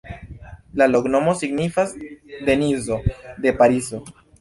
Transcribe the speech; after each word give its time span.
La 0.81 0.87
loknomo 0.93 1.35
signifas: 1.43 1.95
Denizo 2.51 3.01
de 3.47 3.57
Parizo. 3.63 4.05